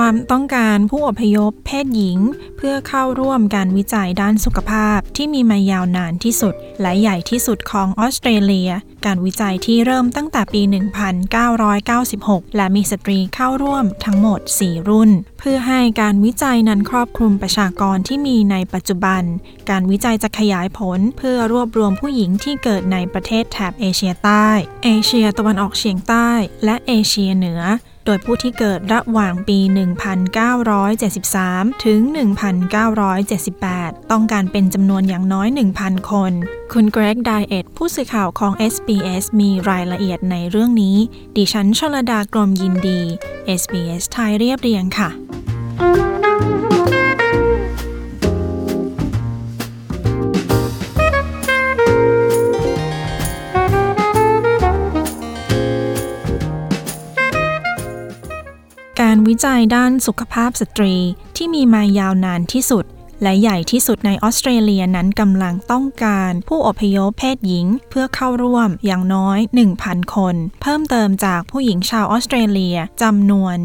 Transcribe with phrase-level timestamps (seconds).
[0.00, 2.18] ความต้องการผู้อพยพเพศหญิง
[2.56, 8.70] เพื่อเข้าร่วมการวิจัยด้านสุขภาพที่มีมายาวนานที่สุด และใหญ่ที่สุดของออสเตรเลีย
[9.06, 10.62] การวิจัยที่เริ่มตั้งแต่ปี
[11.38, 19.22] 1996 และมีสตรีเข้าร่วมทั้งหมด 4 รุ่น เพื่อให้การวิจัยนั้นครอบคลุมประชากรที่มีในปัจจุบัน
[19.70, 24.48] การวิจัยจะขยายผลเพื่อรวบรวมผู้หญิงที่เกิดในประเทศแถบเอเชียใต้
[24.84, 26.30] เอเชียตะวันออกเฉียงใต้
[26.64, 27.62] และเอเชียเหนือ
[28.06, 29.58] โดยผู้ที่เกิดระหว่างปี
[30.92, 32.00] 1973 ถึง
[33.26, 35.48] 1978 ต้องการเป็นจำนวนอย่างน้อย
[35.78, 36.32] 1,000 คน
[36.72, 40.96] คุณเกรกไดเอทผู้สื่อข่าวของ SBS มีรายละเอียดในเรื่องนี้
[41.36, 43.00] ดิฉันชลดากรมยินดี
[43.60, 45.10] SBS ไทยเรียบเรียงค่ะ
[59.28, 60.94] วิจัยด้านสุขภาพสตรี
[61.36, 62.84] ที่มีมายาวนานที่สุด
[63.22, 69.38] และใหญ่ที่สุดในออสเตรเลียนั้นกำลังต้องการผู้อพยพเพศหญิงเพื่อเข้าร่วมอย่างน้อย
[69.76, 73.56] 1,000 คน เพิ่มเติมจากผู้หญิงชาวออสเตรเลียจำนวน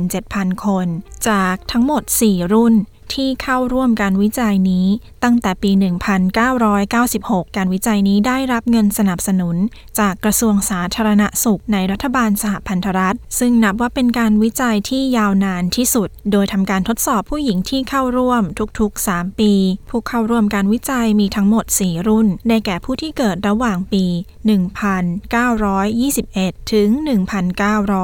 [0.00, 0.86] 57,000 คน
[1.28, 2.74] จากทั้งหมด 4 รุ่น
[3.12, 4.86] ที่เข้าร่วมการวิจัยนี้
[5.24, 5.70] ตั้งแต่ปี
[6.48, 9.56] 1996 การวิจัยนี้ได้รับเงินสนับสนุน
[9.98, 18.42] จากกระทรวงสาธารณสุขในรัฐบาลสหพันธรัฐ ซึ่งนับว่าเป็นการวิจัยที่ยาวนานที่สุด โดยทำการทดสอบผู้หญิงที่เข้าร่วม
[18.80, 19.52] ทุกๆ 3 ปี
[19.90, 24.04] ผู้เข้าร่วมการวิจัยมีทั้งหมด 4 รุ่น ได้แก่ผู้ที่เกิดระหว่างปี
[25.78, 26.88] 1921 ถึง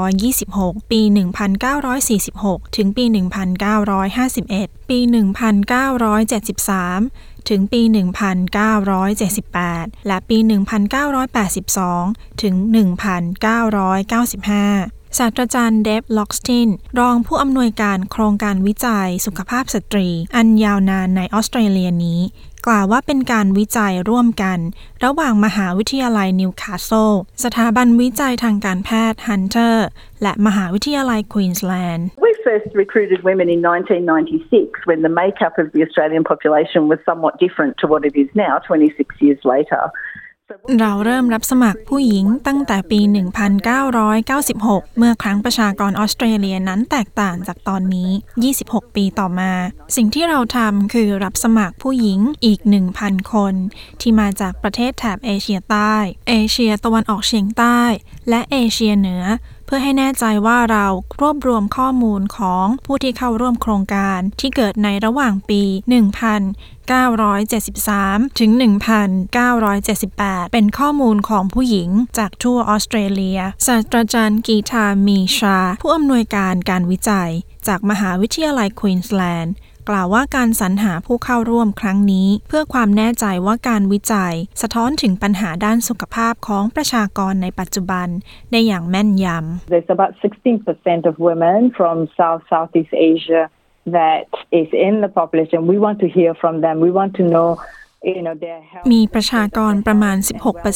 [0.05, 1.00] 1926 ปี
[1.88, 3.05] 1946 ถึงปี
[3.77, 5.09] 1951 ปี 1973
[7.49, 7.82] ถึงปี
[8.75, 10.38] 1978 และปี
[11.60, 22.20] 1982 ถึง 1995 ศาสตราจารย์เดฟล็อกสติน รองผู้อำนวยการโครงการวิจัยสุขภาพสตรี อันยาวนานในออสเตรเลียนี้
[22.66, 24.58] กล่าวว่าเป็นการวิจัยร่วมกัน
[25.04, 27.12] ระหว่างมหาวิทยาลัยนิวคาสเซิล
[27.44, 29.86] สถาบันวิจัยทางการแพทย์ฮันเตอร์
[30.22, 37.34] และมหาวิทยาลัยควีนส์แลนด์ We first recruited women in 1996 when the makeup of the Australian population was somewhat
[37.44, 39.82] different to what it is now, 26 years later.
[40.81, 43.00] เราเริ่มรับสมัครผู้หญิงตั้งแต่ปี
[44.19, 48.10] 1996 เมื่อครั้งประชากรออสเตรเลียนั้นแตกต่างจากตอนนี้
[48.53, 49.53] 26 ปีต่อมา
[49.97, 52.60] สิ่งที่เราทำคือรับสมัครผู้หญิงอีก
[52.97, 53.55] 1,000 คน
[54.00, 55.94] ที่มาจากประเทศแถบเอเชียใต้
[56.28, 57.81] เอเชียตะวันออกเฉียงใต้
[58.28, 59.22] และเอเชียเหนือ
[59.66, 60.86] เพื่อให้แน่ใจว่าเรา
[61.20, 65.62] รวบรวมข้อมูลของผู้ที่เข้าร่วมโครงการที่เกิดในระหว่างปี
[67.41, 68.50] 1973 ถึง
[69.66, 71.88] 1978 เป็นข้อมูลของผู้หญิง
[72.19, 77.31] จากทั่วออสเตรเลีย ศาสตราจารย์กีทามีชา ผู้อำนวยการการวิจัย
[77.66, 79.54] จากมหาวิทยาลัยควีนส์แลนด์
[79.89, 88.09] กล่าวว่าการสรรหาผู้เข้าร่วมครั้งนี้ เพื่อความแน่ใจว่าการวิจัย สะท้อนถึงปัญหาด้านสุขภาพของประชากรในปัจจุบัน
[88.50, 93.43] ได้อย่างแม่นยำ There's about 16% of women from South Southeast Asia
[93.87, 95.67] that is in the population.
[95.67, 96.81] We want to hear from them.
[96.81, 97.49] We want to know,
[98.04, 98.87] you know, their health.
[98.92, 100.16] มีประชากรประมาณ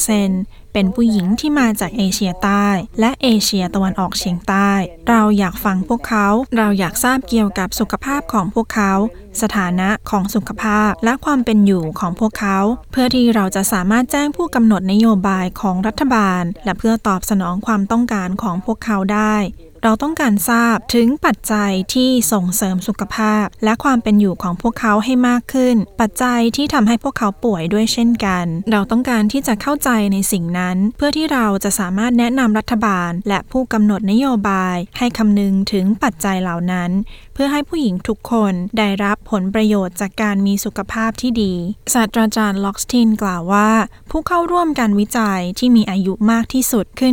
[0.07, 2.67] 16%เป็นผู้หญิงที่มาจากเอเชียใต้
[2.99, 4.71] และเอเชียตะวันออกเฉียงใต้
[5.09, 8.93] เราอยากฟังพวกเขา เราอยากทราบเกี่ยวกับสุขภาพของพวกเขา
[9.41, 12.57] สถานะของสุขภาพและความเป็นอยู่ของพวกเขา
[12.91, 19.35] เพื่อที่เราจะสามารถแจ้งผู้กำหนดนโยบายของรัฐบาล และเพื่อตอบสนองความต้องการของพวกเขาได้
[19.83, 36.91] เราต้องการทราบถึงปัจจัยที่ส่งเสริมสุขภาพ และความเป็นอยู่ของพวกเขาให้มากขึ้น ปัจจัยที่ทำให้พวกเขาป่วยด้วยเช่นกัน เราต้องการที่จะเข้าใจในสิ่งนั้น เพื่อที่เราจะสามารถแนะนำรัฐบาล และผู้กำหนดนโยบาย ให้คำนึงถึงปัจจัยเหล่านั้น
[37.33, 41.53] เพื่อให้ผู้หญิงทุกคนได้รับผลประโยชน์จากการมีสุขภาพที่ดี
[41.93, 43.69] ศาสตราจารย์ล็อกสตินกล่าวว่า
[44.11, 47.11] ผู้เข้าร่วมการวิจัยที่มีอายุมากที่สุดคือ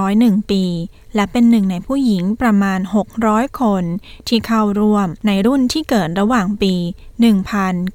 [0.00, 0.64] 101 ปี
[1.18, 2.80] และเป็นหนึ่งในผู้หญิงประมาณ
[3.18, 3.84] 600 คน
[4.28, 6.74] ที่เข้าร่วมในรุ่นที่เกิดระหว่างปี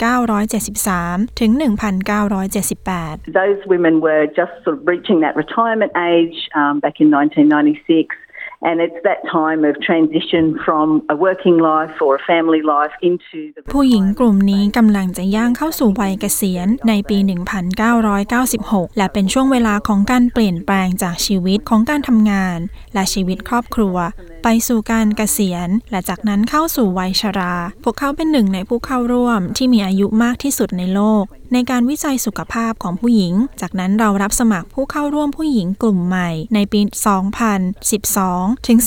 [0.10, 6.96] 1973 ถึง 1978 Those women were just sort of reaching that retirement age um, back
[7.04, 8.16] in 1996.
[13.74, 17.18] ผู้หญิงกลุ่มนี้กำลังจะย่างเข้าสู่วัยเกษียณในปี
[18.08, 22.58] 1996 และเป็นช่วงเวลาของการเปลี่ยนแปลงจากชีวิตของการทำงาน
[22.94, 23.96] และชีวิตครอบครัว
[24.44, 36.82] ไปสู่การเกษียณ และจากนั้นเข้าสู่วัยชรา พวกเขาเป็นหนึ่งในผู้เข้าร่วมที่มีอายุมากที่สุดในโลก ในการวิจัยสุขภาพของผู้หญิง จากนั้นเรารับสมัครผู้เข้าร่วมผู้หญิงกลุ่มใหม่ในปี
[37.94, 38.80] 2012 ถึง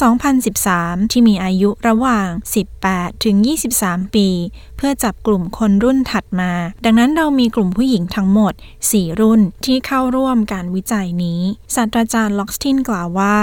[0.52, 2.28] 2013 ที่มีอายุระหว่าง
[2.76, 3.36] 18 ถึง
[3.76, 4.28] 23 ปี
[4.76, 6.52] เพื่อจับกลุ่มคนรุ่นถัดมา
[6.84, 8.52] ดังนั้นเรามีกลุ่มผู้หญิงทั้งหมด
[8.87, 11.40] 4 รุ่นที่เข้าร่วมการวิจัยนี้
[11.75, 13.37] ศาสตราจารย์ล็อกสตินกล่าวว่า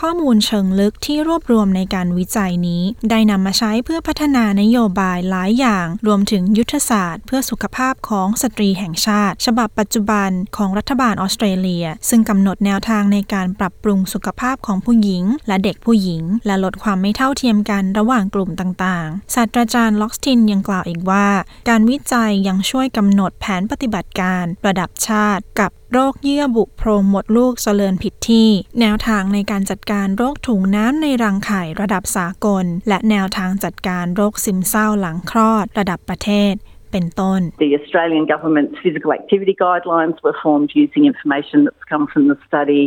[0.00, 21.26] ข้อมูลเชิงลึกที่รวบรวมในการวิจัยนี้ ได้นำมาใช้เพื่อพัฒนานโยบายหลายอย่าง รวมถึงยุทธศาสตร์ เพื่อสุขภาพของสตรีแห่งชาติ ฉบับปัจจุบันของรัฐบาลออสเตรเลีย ซึ่งกำหนดแนวทางในการปรับปรุงสุขภาพของผู้หญิง และเด็กผู้หญิง และลดความไม่เท่าเทียมกันระหว่างกลุ่มต่างๆศาสตราจารย์ล็อกสตินยังกล่าวาวอีกว่า
[21.68, 28.48] การวิจัยยังช่วยกำหนดแผนปฏิบัติการระดับชาติกับโรคเยื่อบุโพรงมดลูกเจริญผิดที่
[28.80, 36.54] แนวทางในการจัดการโรคถุงน้ำในรังไข่ระดับสากล และแนวทางจัดการโรคซึมเศร้าหลังคลอดระดับประเทศ
[36.92, 42.84] เป็นต้น The Australian government's physical activity guidelines were formed using information that's come from the study.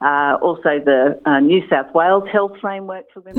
[0.00, 0.32] Uh,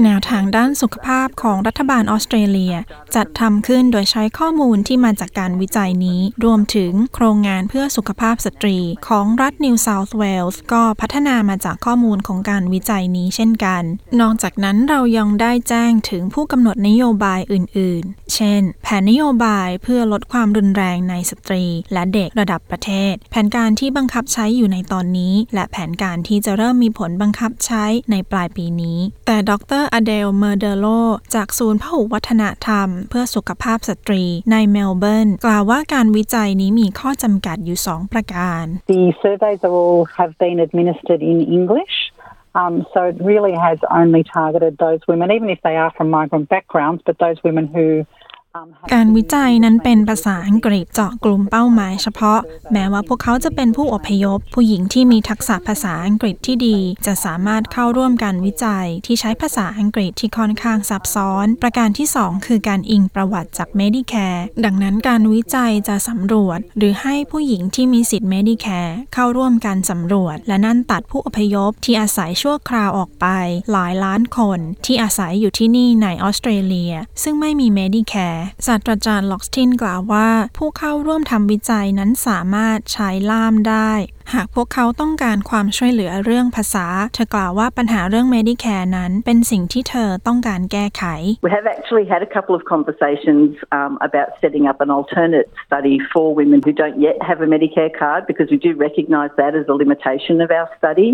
[0.04, 2.76] แนวทางด้านสุขภาพของรัฐบาลออสเตรเลีย
[3.16, 8.78] จัดทำขึ้นโดยใช้ข้อมูลที่มาจากการวิจัยนี้ รวมถึงโครงงานเพื่อสุขภาพสตรี
[9.08, 13.84] ของรัฐนิวเซาท์เวลส์ก็พัฒนามาจากข้อมูลของการวิจัยนี้เช่นกัน
[14.22, 21.64] นอกจากนั้นเรายังได้แจ้งถึงผู้กำหนดนโยบายอื่น ๆ เช่น แผนนโยบายเพื่อลดความรุนแรงในสตรี
[21.94, 29.52] และเด็กระดับประเทศ แผนการที่บังคับใช้อยู่ในตอนนี้ และแผนการที่จะเริ่มมีผลบังคับใช้ในปลายปีนี้ แต่ด
[29.82, 30.86] ร.อเดลเมอร์โดโล
[31.36, 38.64] จากศูนย์พหุวัฒนธรรม เพื่อสุขภาพสตรีในเมลเบิร์นกล่าวว่าการวิจัยนี้มีข้อจำกัดอยู่ 2 ประการ
[38.94, 41.96] The surveys are all have been administered in English.
[42.60, 46.50] Um, so it really has only targeted those women, even if they are from migrant
[46.50, 47.86] backgrounds, but those women who
[48.94, 52.40] การวิจัยนั้นเป็นภาษาอังกฤษเจาะกลุ่มเป้าหมายเฉพาะ
[52.74, 73.26] แม้ว่าพวกเขาจะเป็นผู้อพยพ ผู้หญิงที่มีทักษะภาษาอังกฤษที่ดี จะสามารถเข้าร่วมการวิจัยที่ใช้ภาษาอังกฤษที่ค่อนข้างซับซ้อน ประการที่ 2 คือการอิงประวัติจาก Medicare ดังนั้นการวิจัยจะสำรวจ หรือให้ผู้หญิงที่มีสิทธิ์ Medicare เข้าร่วมการสำรวจ และนั่นตัดผู้อพยพที่อาศัยชั่วคราวออกไป
[73.72, 76.94] หลายล้านคน ที่อาศัยอยู่ที่นี่ในออสเตรเลีย
[77.24, 80.28] ซึ่งไม่มี Medicare ศาสตราจารย์ล็อกสตินกล่าวว่า
[80.58, 83.92] ผู้เข้าร่วมทำวิจัยนั้นสามารถใช้ล่ามได้
[84.34, 91.04] หากพวกเขาต้องการความช่วยเหลือเรื่องภาษา เธอกล่าวว่าปัญหาเรื่อง Medicare นั้นเป็นสิ่งที่เธอต้องการแก้ไข
[91.48, 93.48] We have actually had a couple of conversations
[93.78, 97.94] um, about setting up an alternate study for women who don't yet have a Medicare
[98.02, 101.10] card because we do recognise that as a limitation of our study.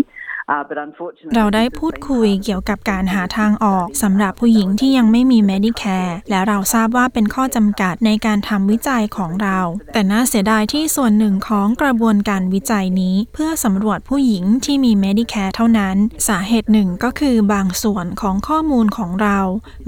[1.34, 9.58] เราได้พูดคุยเกี่ยวกับการหาทางออกสำหรับผู้หญิงที่ยังไม่มี Medicare และเราทราบว่าเป็นข้อจำกัดในการทำวิจัยของเรา
[9.92, 15.96] แต่น่าเสียดายที่ส่วนหนึ่งของกระบวนการวิจัยนี้ เพื่อสำรวจผู้หญิงที่มี Medicare เท่านั้น
[16.28, 19.38] สาเหตุหนึ่งก็คือบางส่วนของข้อมูลของเรา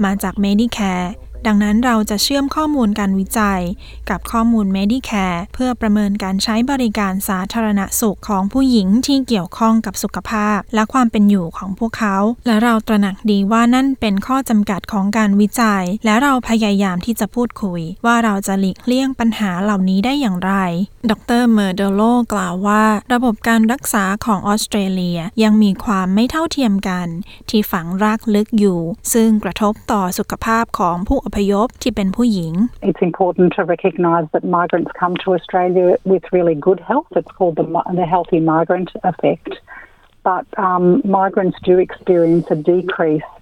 [0.03, 1.07] มาจาก Medicare
[1.47, 3.61] ดังนั้นเราจะเชื่อมข้อมูลการวิจัย
[4.09, 20.53] กับข้อมูล Medicare เพื่อประเมินการใช้บริการสาธารณสุขของผู้หญิงที่เกี่ยวข้องกับสุขภาพ และความเป็นอยู่ของพวกเขา และเราตระหนักดีว่านั่นเป็นข้อจำกัดของการวิจัย และเราพยายามที่จะพูดคุย ว่าเราจะหลีกเลี่ยงปัญหาเหล่านี้ได้อย่างไร
[21.11, 22.01] ดรเมอร์เดโล
[22.33, 27.07] กล่าวว่า ระบบการรักษาของออสเตรเลียยังมีความไม่เท่าเทียมกัน
[27.49, 28.79] ที่ฝังรากลึกอยู่
[29.13, 32.52] ซึ่งกระทบต่อสุขภาพของผู้อพยพที่เป็นผู้หญิง
[32.88, 37.10] It's important to recognise that migrants come to Australia with really good health.
[37.20, 39.52] It's called the, mi- the healthy migrant effect.
[40.30, 43.37] But um, migrants do experience a decrease in their health.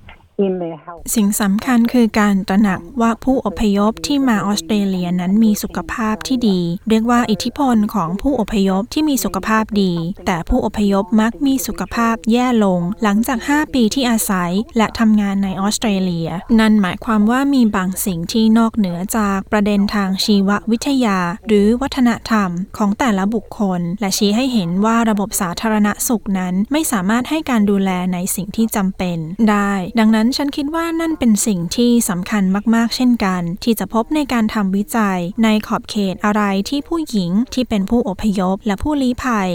[1.15, 9.93] สิ่งสำคัญคือการตระหนักว่าผู้อพยพที่มาออสเตรเลียนั้นมีสุขภาพที่ดี เรียกว่าอิทธิพลของผู้อพยพที่มีสุขภาพดี
[10.25, 16.29] แต่ผู้อพยพมักมีสุขภาพแย่ลง หลังจาก 5 ปีที่อาศัยและทำงานในออสเตรเลีย
[16.59, 29.17] นั่นหมายความว่ามีบางสิ่งที่นอกเหนือจากประเด็นทางชีววิทยา หรือวัฒนธรรมของแต่ละบุคคล และชี้ให้เห็นว่าระบบสาธารณสุขนั้นไม่สามารถให้การดูแลในสิ่งที่จำเป็น
[29.51, 32.43] ได้ ดังนั้นฉันคิดว่านั่นเป็นสิ่งที่สำคัญ
[32.75, 39.49] มากๆ เช่นกัน ที่จะพบในการทำวิจัยในขอบเขตอะไรที่ผู้หญิงที่เป็นผู้อพยพและผู้ลี้ภัย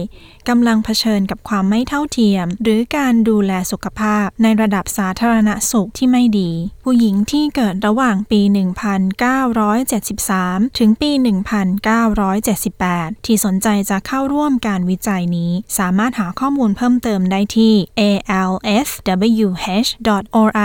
[0.48, 6.50] กำลังเผชิญกับความไม่เท่าเทียม หรือการดูแลสุขภาพในระดับสาธารณสุขที่ไม่ดี
[6.84, 8.40] ผู้หญิงที่เกิดระหว่างปี
[10.04, 11.10] 1973 ถึงปี
[12.42, 17.74] 1978 ที่สนใจจะเข้าร่วมการวิจัยนี้ สามารถหาข้อมูลเพิ่มเติมได้ที่
[18.40, 19.02] alswh.org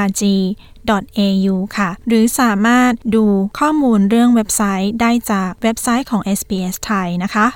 [0.05, 3.25] au ค่ะ หรือสามารถดู
[3.59, 7.47] ข้อมูลเรื่องเว็บไซต์ได้จากเว็บไซต์ของ SBS ไทยนะคะ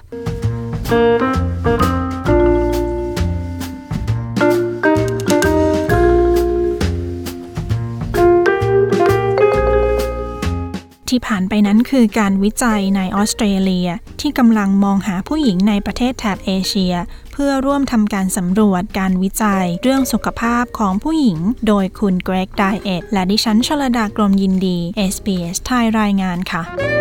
[11.11, 13.89] ที่ผ่านไปนั้นคือการวิจัยในออสเตรเลีย
[14.21, 16.93] ที่กำลังมองหาผู้หญิงในประเทศแถบเอเชีย
[17.33, 24.77] เพื่อร่วมทำการสำรวจการวิจัยเรื่องสุขภาพของผู้หญิง โดยคุณเกรกไดเอทและดิฉันชลดากรมยินดี
[25.13, 27.00] SBS ไทยรายงานค่ะ